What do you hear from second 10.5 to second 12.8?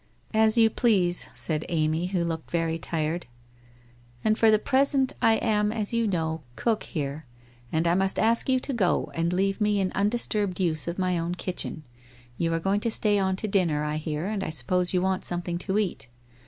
use of my own kitchen. You are going